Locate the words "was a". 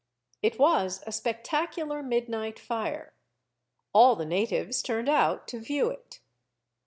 0.57-1.11